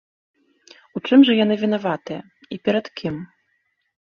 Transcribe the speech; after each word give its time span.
У 0.99 1.01
чым 1.07 1.19
жа 1.29 1.33
яны 1.43 1.55
вінаватыя 1.65 2.21
і 2.57 2.61
перад 2.69 2.85
кім? 3.03 3.15